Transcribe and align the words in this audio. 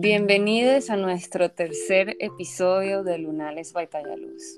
Bienvenidos 0.00 0.90
a 0.90 0.96
nuestro 0.96 1.50
tercer 1.50 2.16
episodio 2.20 3.02
de 3.02 3.18
Lunales 3.18 3.72
Baitalla 3.72 4.14
Luz. 4.14 4.56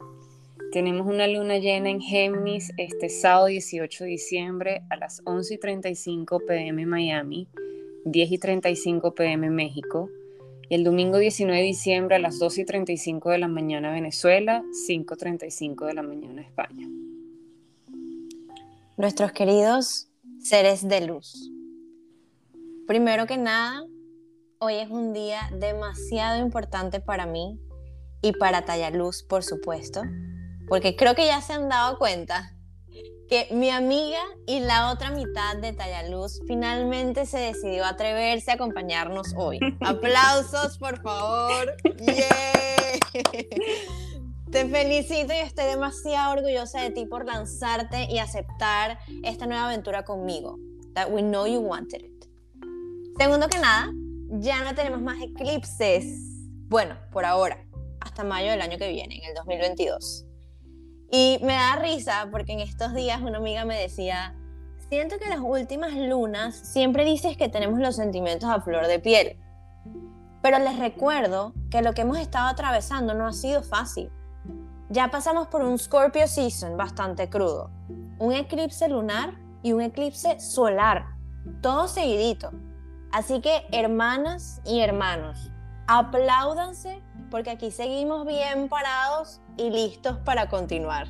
Tenemos 0.71 1.07
una 1.07 1.27
luna 1.29 1.57
llena 1.57 1.89
en 1.89 2.03
Géminis 2.03 2.71
este 2.77 3.09
sábado 3.09 3.47
18 3.47 4.05
de 4.05 4.11
diciembre 4.11 4.83
a 4.91 4.97
las 4.97 5.23
11 5.25 5.55
y 5.55 5.59
35 5.59 6.41
pm 6.47 6.85
Miami, 6.85 7.49
10 8.05 8.33
y 8.33 8.39
35 8.39 9.15
pm 9.15 9.49
México, 9.49 10.11
y 10.69 10.75
el 10.75 10.85
domingo 10.85 11.17
19 11.17 11.59
de 11.59 11.67
diciembre 11.67 12.17
a 12.17 12.19
las 12.19 12.39
2 12.39 12.59
y 12.59 12.65
35 12.67 13.31
de 13.31 13.39
la 13.39 13.49
mañana 13.49 13.93
Venezuela, 13.93 14.63
5 14.87 15.15
y 15.15 15.17
35 15.17 15.87
de 15.87 15.95
la 15.95 16.03
mañana 16.03 16.43
España. 16.43 16.87
Nuestros 18.99 19.33
queridos 19.33 20.11
seres 20.39 20.87
de 20.87 21.01
luz. 21.07 21.51
Primero 22.87 23.27
que 23.27 23.39
nada, 23.39 23.87
hoy 24.63 24.75
es 24.75 24.91
un 24.91 25.15
día 25.15 25.49
demasiado 25.55 26.39
importante 26.39 27.01
para 27.01 27.25
mí 27.25 27.59
y 28.21 28.33
para 28.33 28.67
Tallaluz, 28.67 29.23
por 29.23 29.43
supuesto, 29.43 30.03
porque 30.69 30.97
creo 30.97 31.15
que 31.15 31.25
ya 31.25 31.41
se 31.41 31.55
han 31.55 31.71
dado 31.71 31.97
cuenta 31.99 32.55
que 33.31 33.49
mi 33.53 33.71
amiga 33.71 34.21
y 34.47 34.61
la 34.61 34.91
otra 34.93 35.13
mitad 35.13 35.57
de 35.57 35.73
Tallaluz 35.73 36.43
finalmente 36.47 37.25
se 37.25 37.39
decidió 37.39 37.87
atreverse 37.87 38.51
a 38.51 38.55
acompañarnos 38.55 39.33
hoy. 39.35 39.59
Aplausos, 39.81 40.77
por 40.77 41.01
favor. 41.01 41.75
Te 44.53 44.69
felicito 44.69 45.33
y 45.33 45.39
estoy 45.39 45.65
demasiado 45.67 46.33
orgullosa 46.33 46.83
de 46.83 46.91
ti 46.91 47.07
por 47.07 47.25
lanzarte 47.25 48.09
y 48.11 48.19
aceptar 48.19 48.99
esta 49.23 49.47
nueva 49.47 49.69
aventura 49.69 50.05
conmigo. 50.05 50.59
That 50.93 51.11
we 51.11 51.23
know 51.23 51.47
you 51.47 51.61
wanted 51.61 52.03
it. 52.03 52.27
Segundo 53.17 53.49
que 53.49 53.59
nada, 53.59 53.93
ya 54.31 54.63
no 54.63 54.75
tenemos 54.75 55.01
más 55.01 55.21
eclipses. 55.21 56.07
Bueno, 56.69 56.97
por 57.11 57.25
ahora, 57.25 57.65
hasta 58.01 58.23
mayo 58.23 58.51
del 58.51 58.61
año 58.61 58.79
que 58.79 58.89
viene, 58.89 59.17
en 59.17 59.25
el 59.25 59.35
2022. 59.35 60.27
Y 61.11 61.41
me 61.43 61.55
da 61.55 61.77
risa 61.77 62.29
porque 62.31 62.53
en 62.53 62.61
estos 62.61 62.95
días 62.95 63.21
una 63.21 63.39
amiga 63.39 63.65
me 63.65 63.77
decía, 63.77 64.37
siento 64.89 65.19
que 65.19 65.29
las 65.29 65.41
últimas 65.41 65.95
lunas 65.95 66.55
siempre 66.55 67.05
dices 67.05 67.37
que 67.37 67.49
tenemos 67.49 67.81
los 67.81 67.97
sentimientos 67.97 68.49
a 68.49 68.61
flor 68.61 68.87
de 68.87 69.01
piel. 69.01 69.37
Pero 70.43 70.59
les 70.61 70.79
recuerdo 70.79 71.53
que 71.71 71.83
lo 71.83 71.93
que 71.93 72.03
hemos 72.03 72.19
estado 72.19 72.49
atravesando 72.49 73.15
no 73.15 73.27
ha 73.27 73.33
sido 73.33 73.63
fácil. 73.63 74.11
Ya 74.89 75.11
pasamos 75.11 75.49
por 75.49 75.63
un 75.63 75.79
Scorpio 75.79 76.27
Season 76.27 76.77
bastante 76.77 77.29
crudo, 77.29 77.71
un 78.19 78.33
eclipse 78.33 78.89
lunar 78.89 79.35
y 79.63 79.73
un 79.73 79.83
eclipse 79.83 80.39
solar, 80.41 81.07
todo 81.61 81.87
seguidito. 81.89 82.51
Así 83.13 83.41
que 83.41 83.67
hermanas 83.73 84.61
y 84.65 84.81
hermanos, 84.81 85.51
apláudanse 85.89 87.03
porque 87.31 87.51
aquí 87.51 87.71
seguimos 87.71 88.27
bien 88.27 88.69
parados 88.69 89.41
y 89.57 89.71
listos 89.71 90.19
para 90.19 90.49
continuar. 90.49 91.09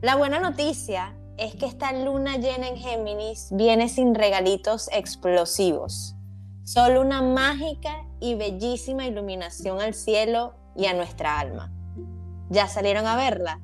La 0.00 0.16
buena 0.16 0.38
noticia 0.38 1.14
es 1.36 1.54
que 1.54 1.66
esta 1.66 1.92
luna 1.92 2.36
llena 2.36 2.68
en 2.68 2.76
Géminis 2.76 3.48
viene 3.50 3.88
sin 3.88 4.14
regalitos 4.14 4.88
explosivos, 4.92 6.16
solo 6.64 7.02
una 7.02 7.20
mágica 7.20 8.06
y 8.20 8.34
bellísima 8.34 9.06
iluminación 9.06 9.80
al 9.80 9.92
cielo 9.92 10.54
y 10.74 10.86
a 10.86 10.94
nuestra 10.94 11.38
alma. 11.38 11.70
¿Ya 12.48 12.68
salieron 12.68 13.06
a 13.06 13.16
verla? 13.16 13.60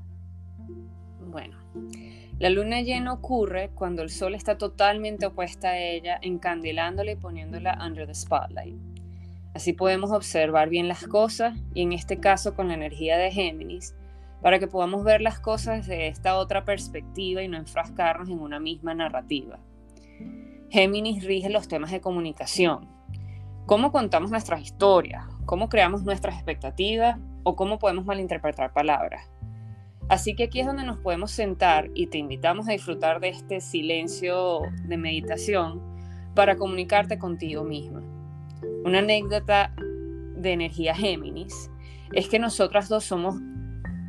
La 2.43 2.51
luna 2.51 2.81
llena 2.81 3.13
ocurre 3.13 3.71
cuando 3.73 4.03
el 4.03 4.11
sol 4.11 4.35
está 4.35 4.59
totalmente 4.59 5.27
opuesta 5.27 5.69
a 5.69 5.79
ella, 5.79 6.19
encandilándola 6.21 7.13
y 7.13 7.15
poniéndola 7.15 7.79
under 7.87 8.05
the 8.05 8.17
spotlight. 8.17 8.75
Así 9.55 9.73
podemos 9.73 10.11
observar 10.11 10.69
bien 10.69 10.89
las 10.89 11.07
cosas 11.07 11.57
y 11.73 11.83
en 11.83 11.93
este 11.93 12.19
caso 12.19 12.57
con 12.57 12.67
la 12.67 12.75
energía 12.75 13.17
de 13.17 13.31
Géminis, 13.31 13.95
para 14.41 14.59
que 14.59 14.67
podamos 14.67 15.05
ver 15.05 15.21
las 15.21 15.39
cosas 15.39 15.87
desde 15.87 16.09
esta 16.09 16.37
otra 16.37 16.65
perspectiva 16.65 17.45
y 17.45 17.47
no 17.47 17.59
enfrascarnos 17.59 18.29
en 18.29 18.41
una 18.41 18.59
misma 18.59 18.93
narrativa. 18.93 19.61
Géminis 20.69 21.23
rige 21.23 21.49
los 21.49 21.69
temas 21.69 21.93
de 21.93 22.01
comunicación. 22.01 22.89
¿Cómo 23.67 23.93
contamos 23.93 24.33
nuestras 24.33 24.63
historias? 24.63 25.27
¿Cómo 25.47 25.69
creamos 25.69 26.03
nuestras 26.03 26.35
expectativas? 26.35 27.21
¿O 27.45 27.55
cómo 27.55 27.79
podemos 27.79 28.05
malinterpretar 28.05 28.73
palabras? 28.73 29.29
Así 30.09 30.35
que 30.35 30.45
aquí 30.45 30.61
es 30.61 30.67
donde 30.67 30.85
nos 30.85 30.99
podemos 30.99 31.31
sentar 31.31 31.91
y 31.95 32.09
te 32.09 32.19
invitamos 32.19 32.69
a 32.69 32.73
disfrutar 32.73 33.21
de 33.21 33.31
este 33.31 33.61
silencio 33.61 34.61
de 34.85 34.97
meditación 34.97 35.81
para 36.35 36.57
comunicarte 36.57 37.19
contigo 37.19 37.65
misma. 37.65 38.03
Una 38.85 38.99
anécdota 38.99 39.75
de 40.37 40.53
energía 40.53 40.95
Géminis 40.95 41.71
es 42.13 42.29
que 42.29 42.39
nosotras 42.39 42.89
dos 42.89 43.05
somos 43.05 43.37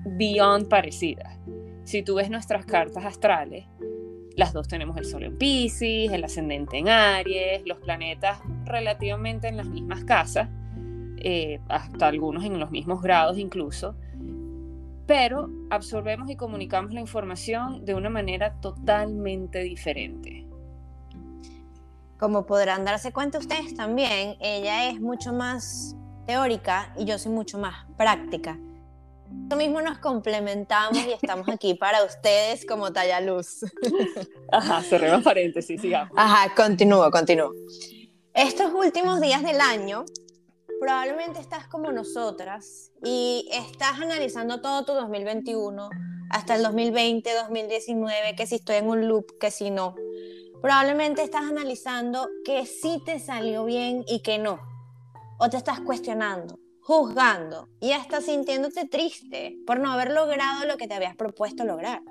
beyond 0.06 0.68
parecidas. 0.68 1.40
Si 1.84 2.04
tú 2.04 2.16
ves 2.16 2.30
nuestras 2.30 2.66
cartas 2.66 3.06
astrales, 3.06 3.66
las 4.36 4.54
dos 4.54 4.68
tenemos 4.68 4.98
el 4.98 5.06
Sol 5.06 5.24
en 5.24 5.38
Pisces, 5.38 6.12
el 6.12 6.24
ascendente 6.24 6.78
en 6.78 6.90
Aries, 6.90 7.64
los 7.66 7.78
planetas 7.80 8.40
relativamente 8.66 9.48
en 9.48 9.58
las 9.58 9.68
mismas 9.68 10.04
casas, 10.06 10.50
eh, 11.18 11.60
hasta 11.70 12.08
algunos 12.08 12.44
en 12.44 12.60
los 12.60 12.72
mismos 12.72 13.02
grados 13.02 13.38
incluso, 13.38 13.96
pero 15.06 15.50
absorbemos 15.70 16.30
y 16.30 16.36
comunicamos 16.36 16.94
la 16.94 17.02
información 17.02 17.86
de 17.86 17.96
una 17.96 18.10
manera 18.10 18.60
totalmente 18.62 19.60
diferente. 19.60 20.48
Como 22.18 22.46
podrán 22.46 22.86
darse 22.86 23.12
cuenta 23.12 23.38
ustedes 23.38 23.76
también, 23.76 24.38
ella 24.40 24.90
es 24.90 25.02
mucho 25.02 25.34
más 25.34 25.96
teórica 26.26 26.94
y 26.98 27.06
yo 27.06 27.18
soy 27.18 27.32
mucho 27.32 27.58
más 27.58 27.86
práctica. 27.98 28.58
Lo 29.50 29.58
mismo 29.58 29.82
nos 29.82 29.98
complementamos 29.98 31.06
y 31.06 31.12
estamos 31.12 31.50
aquí 31.50 31.74
para 31.80 32.04
ustedes 32.04 32.66
como 32.66 32.94
talla 32.94 33.20
luz. 33.20 33.66
Ajá, 34.52 34.82
cerremos 34.84 35.24
paréntesis, 35.24 35.82
sigamos. 35.82 36.14
Ajá, 36.16 36.54
continúo, 36.56 37.10
continúo. 37.12 37.52
Estos 38.34 38.74
últimos 38.74 39.20
días 39.22 39.44
del 39.44 39.60
año 39.60 40.06
probablemente 40.84 41.40
estás 41.40 41.66
como 41.68 41.94
nosotras 41.94 42.92
y 43.06 43.48
estás 43.54 44.02
analizando 44.02 44.60
todo 44.60 44.84
tu 44.84 44.92
2021 44.92 45.90
hasta 46.30 46.56
el 46.56 46.64
2020, 46.64 47.34
2019, 47.34 48.36
que 48.36 48.46
si 48.46 48.56
estoy 48.56 48.76
en 48.76 48.90
un 48.90 49.08
loop, 49.08 49.38
que 49.40 49.50
si 49.50 49.72
no. 49.72 49.96
Probablemente 50.62 51.24
estás 51.24 51.44
analizando 51.44 52.28
que 52.44 52.66
sí 52.66 53.02
te 53.06 53.20
salió 53.20 53.64
bien 53.64 54.04
y 54.10 54.22
que 54.24 54.40
no. 54.40 54.60
O 55.40 55.50
te 55.50 55.56
estás 55.56 55.80
cuestionando, 55.80 56.60
juzgando 56.82 57.70
y 57.80 57.94
hasta 57.94 58.20
sintiéndote 58.20 58.86
triste 58.86 59.56
por 59.66 59.80
no 59.80 59.90
haber 59.90 60.12
logrado 60.12 60.66
lo 60.66 60.76
que 60.76 60.90
te 60.90 60.96
habías 60.96 61.16
propuesto 61.16 61.64
lograr. 61.64 62.02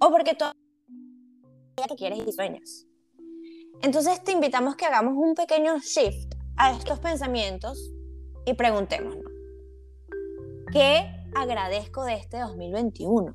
O 0.00 0.12
porque 0.12 0.36
todavía 0.36 0.54
que 1.88 1.96
quieres 1.96 2.20
y 2.24 2.30
sueñas. 2.30 2.86
Entonces 3.82 4.22
te 4.22 4.30
invitamos 4.30 4.76
que 4.76 4.86
hagamos 4.86 5.14
un 5.16 5.34
pequeño 5.34 5.76
shift 5.80 6.39
a 6.60 6.72
estos 6.72 6.98
pensamientos 6.98 7.90
y 8.44 8.52
preguntémonos, 8.52 9.24
¿qué 10.70 11.06
agradezco 11.34 12.04
de 12.04 12.16
este 12.16 12.38
2021? 12.38 13.34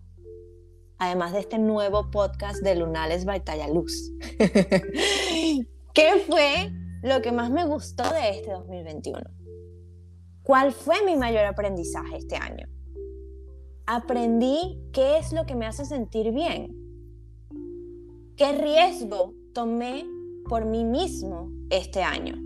Además 1.00 1.34
de 1.34 1.40
este 1.40 1.58
nuevo 1.58 2.12
podcast 2.12 2.62
de 2.62 2.76
Lunales 2.76 3.26
Batalla 3.26 3.68
Luz. 3.68 4.12
¿Qué 4.38 6.24
fue 6.28 6.72
lo 7.02 7.24
que 7.24 7.32
más 7.32 7.50
me 7.50 7.66
gustó 7.66 8.04
de 8.14 8.30
este 8.30 8.52
2021? 8.52 9.20
¿Cuál 10.44 10.72
fue 10.72 11.04
mi 11.04 11.16
mayor 11.16 11.46
aprendizaje 11.46 12.18
este 12.18 12.36
año? 12.36 12.68
Aprendí 13.88 14.80
qué 14.94 15.18
es 15.18 15.34
lo 15.34 15.48
que 15.48 15.56
me 15.56 15.66
hace 15.66 15.86
sentir 15.86 16.32
bien. 16.32 16.76
¿Qué 18.38 18.52
riesgo 18.52 19.34
tomé 19.52 20.06
por 20.48 20.66
mí 20.66 20.86
mismo 20.86 21.50
este 21.72 22.04
año? 22.04 22.45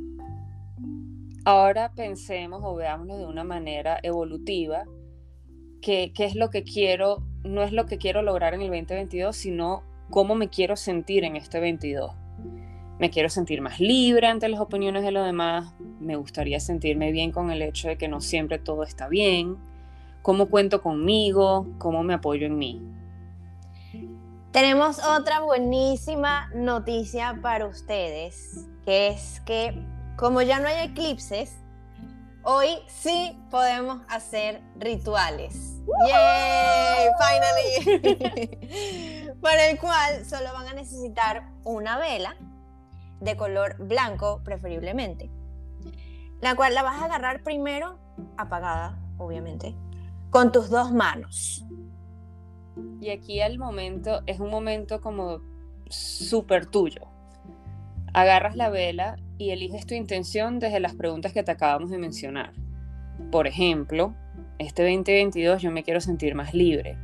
Ahora 1.50 1.92
pensemos 1.96 2.62
o 2.64 2.76
veámoslo 2.76 3.18
de 3.18 3.26
una 3.26 3.44
manera 3.44 4.00
evolutiva, 4.04 4.86
qué 5.82 6.14
es 6.16 6.36
lo 6.36 6.52
que 6.52 6.64
quiero, 6.64 7.24
no 7.44 7.64
es 7.64 7.72
lo 7.72 7.88
que 7.88 7.98
quiero 7.98 8.22
lograr 8.22 8.54
en 8.54 8.62
el 8.62 8.68
2022, 8.68 9.36
sino 9.36 9.82
cómo 10.12 10.36
me 10.36 10.50
quiero 10.50 10.76
sentir 10.76 11.24
en 11.24 11.36
este 11.36 11.60
22. 11.60 12.12
Me 13.00 13.10
quiero 13.10 13.30
sentir 13.30 13.62
más 13.62 13.80
libre 13.80 14.28
ante 14.28 14.48
las 14.48 14.60
opiniones 14.60 15.02
de 15.02 15.10
los 15.10 15.26
demás, 15.26 15.74
me 16.00 16.18
gustaría 16.18 16.60
sentirme 16.60 17.12
bien 17.12 17.32
con 17.32 17.50
el 17.50 17.64
hecho 17.64 17.88
de 17.88 17.98
que 17.98 18.08
no 18.08 18.22
siempre 18.22 18.60
todo 18.60 18.84
está 18.84 19.08
bien, 19.08 19.58
cómo 20.22 20.52
cuento 20.52 20.84
conmigo, 20.84 21.66
cómo 21.80 22.04
me 22.04 22.14
apoyo 22.14 22.46
en 22.46 22.60
mí. 22.60 22.80
Tenemos 24.52 25.04
otra 25.04 25.40
buenísima 25.40 26.52
noticia 26.54 27.40
para 27.42 27.66
ustedes, 27.66 28.68
que 28.86 29.08
es 29.08 29.42
que 29.48 29.74
como 30.20 30.42
ya 30.42 30.60
no 30.60 30.68
hay 30.68 30.90
eclipses, 30.90 31.56
hoy 32.44 32.68
sí 32.88 33.42
podemos 33.50 34.02
hacer 34.10 34.62
rituales. 34.76 35.78
¡Yay! 36.10 37.08
¡Finally! 37.88 39.30
Para 39.42 39.70
el 39.70 39.80
cual 39.80 40.26
solo 40.26 40.52
van 40.52 40.68
a 40.68 40.74
necesitar 40.74 41.50
una 41.64 41.98
vela 41.98 42.36
de 43.22 43.38
color 43.38 43.78
blanco 43.78 44.42
preferiblemente. 44.44 45.32
la 46.42 46.54
cual 46.56 46.76
la 46.76 46.84
vas 46.84 47.02
a 47.02 47.06
agarrar 47.06 47.42
primero 47.42 47.98
apagada, 48.38 49.00
obviamente, 49.18 49.74
con 50.32 50.52
tus 50.52 50.70
dos 50.70 50.92
manos. 50.92 51.66
Y 53.00 53.10
aquí 53.10 53.40
el 53.40 53.58
momento 53.58 54.22
es 54.26 54.42
un 54.42 54.50
momento 54.50 55.00
como 55.00 55.40
súper 55.88 56.66
tuyo. 56.66 57.08
Agarras 58.14 58.56
la 58.56 58.70
vela 58.70 59.18
y 59.38 59.52
eliges 59.52 59.86
tu 59.86 59.94
intención 59.94 60.60
desde 60.60 60.80
las 60.80 60.96
preguntas 60.96 61.34
que 61.34 61.44
te 61.44 61.52
acabamos 61.52 61.90
de 61.90 61.98
mencionar. 61.98 62.54
Por 63.32 63.48
ejemplo, 63.48 64.16
este 64.58 64.84
2022 64.84 65.62
yo 65.62 65.72
me 65.72 65.84
quiero 65.84 66.02
sentir 66.02 66.36
más 66.36 66.54
libre 66.54 66.98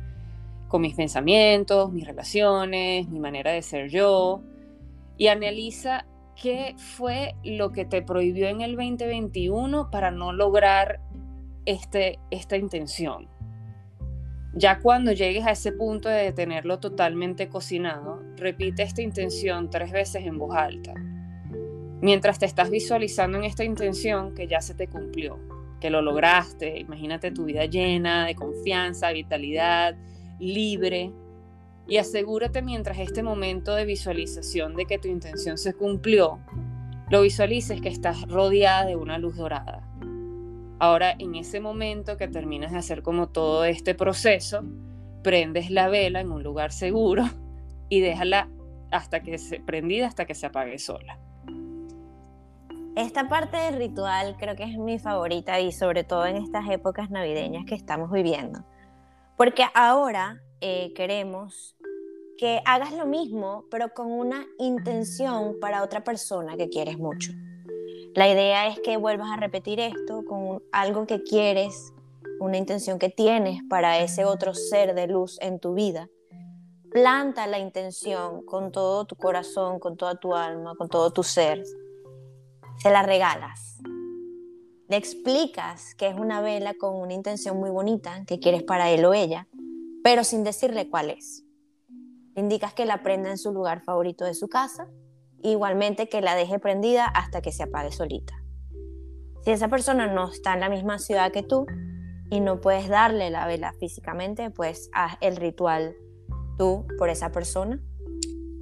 con 0.68 0.82
mis 0.82 0.94
pensamientos, 0.94 1.92
mis 1.92 2.06
relaciones, 2.06 3.08
mi 3.08 3.20
manera 3.20 3.52
de 3.52 3.62
ser 3.62 3.88
yo. 3.88 4.42
Y 5.16 5.28
analiza 5.28 6.06
qué 6.40 6.74
fue 6.76 7.34
lo 7.44 7.72
que 7.72 7.84
te 7.84 8.02
prohibió 8.02 8.48
en 8.48 8.60
el 8.60 8.76
2021 8.76 9.90
para 9.90 10.10
no 10.10 10.32
lograr 10.32 11.00
este, 11.64 12.18
esta 12.30 12.56
intención. 12.56 13.28
Ya 14.58 14.78
cuando 14.78 15.12
llegues 15.12 15.44
a 15.44 15.50
ese 15.50 15.70
punto 15.70 16.08
de 16.08 16.32
tenerlo 16.32 16.80
totalmente 16.80 17.50
cocinado, 17.50 18.22
repite 18.36 18.82
esta 18.82 19.02
intención 19.02 19.68
tres 19.68 19.92
veces 19.92 20.24
en 20.24 20.38
voz 20.38 20.56
alta. 20.56 20.94
Mientras 22.00 22.38
te 22.38 22.46
estás 22.46 22.70
visualizando 22.70 23.36
en 23.36 23.44
esta 23.44 23.64
intención 23.64 24.34
que 24.34 24.46
ya 24.46 24.62
se 24.62 24.74
te 24.74 24.88
cumplió, 24.88 25.38
que 25.78 25.90
lo 25.90 26.00
lograste, 26.00 26.78
imagínate 26.78 27.32
tu 27.32 27.44
vida 27.44 27.66
llena 27.66 28.24
de 28.24 28.34
confianza, 28.34 29.12
vitalidad, 29.12 29.94
libre, 30.38 31.12
y 31.86 31.98
asegúrate 31.98 32.62
mientras 32.62 32.98
este 32.98 33.22
momento 33.22 33.74
de 33.74 33.84
visualización 33.84 34.74
de 34.74 34.86
que 34.86 34.98
tu 34.98 35.08
intención 35.08 35.58
se 35.58 35.74
cumplió, 35.74 36.40
lo 37.10 37.20
visualices 37.20 37.82
que 37.82 37.90
estás 37.90 38.22
rodeada 38.22 38.86
de 38.86 38.96
una 38.96 39.18
luz 39.18 39.36
dorada. 39.36 39.86
Ahora, 40.78 41.14
en 41.18 41.34
ese 41.34 41.60
momento 41.60 42.16
que 42.16 42.28
terminas 42.28 42.72
de 42.72 42.78
hacer 42.78 43.02
como 43.02 43.28
todo 43.28 43.64
este 43.64 43.94
proceso, 43.94 44.62
prendes 45.22 45.70
la 45.70 45.88
vela 45.88 46.20
en 46.20 46.30
un 46.30 46.42
lugar 46.42 46.72
seguro 46.72 47.24
y 47.88 48.00
déjala 48.00 48.48
hasta 48.90 49.22
que 49.22 49.38
se 49.38 49.60
prendida 49.60 50.06
hasta 50.06 50.26
que 50.26 50.34
se 50.34 50.46
apague 50.46 50.78
sola. 50.78 51.18
Esta 52.94 53.28
parte 53.28 53.56
del 53.56 53.76
ritual 53.76 54.36
creo 54.38 54.56
que 54.56 54.64
es 54.64 54.78
mi 54.78 54.98
favorita 54.98 55.60
y 55.60 55.72
sobre 55.72 56.04
todo 56.04 56.26
en 56.26 56.36
estas 56.36 56.68
épocas 56.70 57.10
navideñas 57.10 57.66
que 57.66 57.74
estamos 57.74 58.10
viviendo. 58.10 58.64
Porque 59.36 59.64
ahora 59.74 60.40
eh, 60.62 60.94
queremos 60.94 61.76
que 62.38 62.60
hagas 62.64 62.92
lo 62.92 63.06
mismo, 63.06 63.64
pero 63.70 63.92
con 63.92 64.10
una 64.10 64.46
intención 64.58 65.56
para 65.60 65.82
otra 65.82 66.04
persona 66.04 66.56
que 66.56 66.68
quieres 66.68 66.98
mucho. 66.98 67.32
La 68.14 68.28
idea 68.28 68.68
es 68.68 68.80
que 68.80 68.96
vuelvas 68.96 69.30
a 69.30 69.36
repetir 69.36 69.80
esto 69.80 70.24
con 70.26 70.62
algo 70.72 71.06
que 71.06 71.22
quieres, 71.22 71.92
una 72.40 72.56
intención 72.56 72.98
que 72.98 73.08
tienes 73.08 73.62
para 73.68 73.98
ese 73.98 74.24
otro 74.24 74.54
ser 74.54 74.94
de 74.94 75.06
luz 75.06 75.38
en 75.40 75.58
tu 75.58 75.74
vida. 75.74 76.08
Planta 76.90 77.46
la 77.46 77.58
intención 77.58 78.44
con 78.46 78.72
todo 78.72 79.04
tu 79.04 79.16
corazón, 79.16 79.78
con 79.78 79.96
toda 79.96 80.18
tu 80.18 80.34
alma, 80.34 80.74
con 80.76 80.88
todo 80.88 81.10
tu 81.10 81.22
ser. 81.22 81.62
Se 82.78 82.90
la 82.90 83.02
regalas. 83.02 83.78
Le 84.88 84.96
explicas 84.96 85.94
que 85.94 86.08
es 86.08 86.14
una 86.16 86.40
vela 86.40 86.74
con 86.74 86.94
una 86.94 87.12
intención 87.12 87.58
muy 87.58 87.70
bonita 87.70 88.24
que 88.26 88.38
quieres 88.38 88.62
para 88.62 88.90
él 88.90 89.04
o 89.04 89.14
ella, 89.14 89.48
pero 90.04 90.22
sin 90.24 90.44
decirle 90.44 90.88
cuál 90.88 91.10
es. 91.10 91.44
Le 92.34 92.42
indicas 92.42 92.72
que 92.72 92.86
la 92.86 93.02
prenda 93.02 93.30
en 93.30 93.38
su 93.38 93.50
lugar 93.50 93.82
favorito 93.82 94.24
de 94.24 94.34
su 94.34 94.48
casa 94.48 94.88
igualmente 95.42 96.08
que 96.08 96.20
la 96.20 96.34
deje 96.34 96.58
prendida 96.58 97.06
hasta 97.06 97.42
que 97.42 97.52
se 97.52 97.64
apague 97.64 97.92
solita. 97.92 98.34
Si 99.44 99.50
esa 99.52 99.68
persona 99.68 100.12
no 100.12 100.28
está 100.28 100.54
en 100.54 100.60
la 100.60 100.68
misma 100.68 100.98
ciudad 100.98 101.30
que 101.30 101.42
tú 101.42 101.66
y 102.30 102.40
no 102.40 102.60
puedes 102.60 102.88
darle 102.88 103.30
la 103.30 103.46
vela 103.46 103.72
físicamente, 103.78 104.50
pues 104.50 104.90
haz 104.92 105.16
el 105.20 105.36
ritual 105.36 105.94
tú 106.58 106.86
por 106.98 107.10
esa 107.10 107.30
persona 107.30 107.80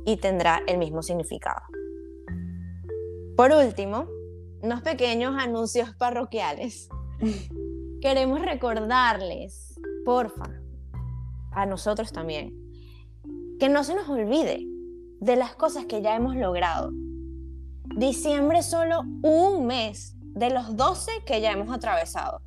y 0.04 0.16
tendrá 0.18 0.62
el 0.66 0.78
mismo 0.78 1.02
significado. 1.02 1.62
Por 3.36 3.52
último, 3.52 4.06
unos 4.62 4.82
pequeños 4.82 5.34
anuncios 5.38 5.94
parroquiales. 5.96 6.88
Queremos 8.00 8.42
recordarles, 8.42 9.80
porfa, 10.04 10.60
a 11.52 11.66
nosotros 11.66 12.12
también, 12.12 12.52
que 13.58 13.68
no 13.68 13.84
se 13.84 13.94
nos 13.94 14.08
olvide 14.08 14.66
de 15.24 15.36
las 15.36 15.54
cosas 15.54 15.86
que 15.86 16.02
ya 16.02 16.14
hemos 16.14 16.36
logrado. 16.36 16.90
Diciembre 17.96 18.58
es 18.58 18.66
solo 18.66 19.00
un 19.22 19.66
mes 19.66 20.16
de 20.20 20.50
los 20.50 20.76
12 20.76 21.10
que 21.24 21.40
ya 21.40 21.52
hemos 21.52 21.74
atravesado. 21.74 22.42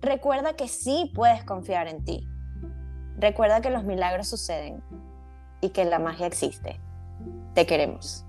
Recuerda 0.00 0.56
que 0.56 0.66
sí 0.66 1.12
puedes 1.14 1.44
confiar 1.44 1.86
en 1.86 2.04
ti. 2.04 2.26
Recuerda 3.18 3.60
que 3.60 3.70
los 3.70 3.84
milagros 3.84 4.26
suceden 4.26 4.82
y 5.60 5.68
que 5.70 5.84
la 5.84 6.00
magia 6.00 6.26
existe. 6.26 6.80
Te 7.54 7.66
queremos. 7.66 8.26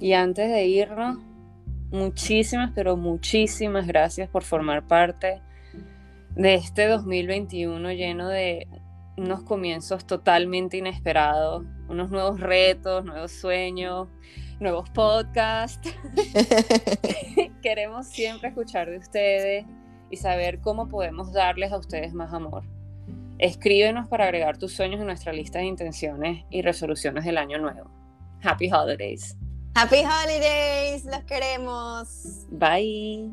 Y 0.00 0.14
antes 0.14 0.50
de 0.50 0.64
irnos, 0.64 1.18
muchísimas, 1.90 2.72
pero 2.74 2.96
muchísimas 2.96 3.86
gracias 3.86 4.30
por 4.30 4.42
formar 4.42 4.86
parte 4.86 5.42
de 6.34 6.54
este 6.54 6.86
2021 6.86 7.92
lleno 7.92 8.28
de 8.28 8.66
unos 9.16 9.42
comienzos 9.42 10.06
totalmente 10.06 10.76
inesperados, 10.78 11.64
unos 11.88 12.10
nuevos 12.10 12.40
retos, 12.40 13.04
nuevos 13.04 13.32
sueños, 13.32 14.08
nuevos 14.60 14.88
podcasts. 14.90 15.94
Queremos 17.62 18.06
siempre 18.06 18.48
escuchar 18.48 18.90
de 18.90 18.98
ustedes 18.98 19.66
y 20.10 20.16
saber 20.16 20.60
cómo 20.60 20.88
podemos 20.88 21.32
darles 21.32 21.72
a 21.72 21.78
ustedes 21.78 22.14
más 22.14 22.32
amor. 22.32 22.64
Escríbenos 23.38 24.08
para 24.08 24.24
agregar 24.24 24.56
tus 24.56 24.72
sueños 24.72 25.00
en 25.00 25.06
nuestra 25.06 25.32
lista 25.32 25.58
de 25.58 25.66
intenciones 25.66 26.44
y 26.50 26.62
resoluciones 26.62 27.24
del 27.24 27.38
año 27.38 27.58
nuevo. 27.58 27.90
Happy 28.42 28.70
Holidays. 28.70 29.36
Happy 29.74 30.02
Holidays, 30.04 31.04
los 31.04 31.24
queremos. 31.24 32.46
Bye. 32.50 33.32